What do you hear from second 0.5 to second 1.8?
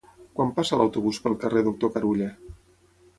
passa l'autobús pel carrer